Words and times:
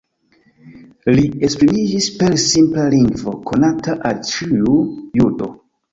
Li 1.17 1.25
esprimiĝis 1.49 2.07
per 2.21 2.37
simpla 2.45 2.87
lingvo, 2.97 3.35
konata 3.51 3.99
al 4.11 4.19
ĉiu 4.31 4.79
judo. 5.21 5.53